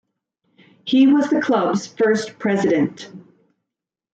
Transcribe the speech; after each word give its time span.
He 0.83 1.05
was 1.05 1.29
the 1.29 1.39
club's 1.39 1.85
first 1.85 2.39
president. 2.39 3.11